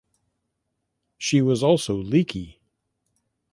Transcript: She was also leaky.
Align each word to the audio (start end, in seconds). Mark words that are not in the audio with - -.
She 1.19 1.43
was 1.43 1.61
also 1.61 1.93
leaky. 1.95 2.59